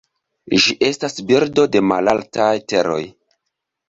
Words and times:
Ĝi 0.61 0.73
estas 0.87 1.19
birdo 1.31 1.65
de 1.75 1.81
malaltaj 1.89 2.49
teroj. 2.73 2.99